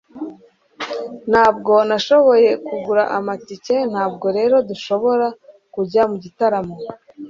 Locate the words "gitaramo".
6.23-6.75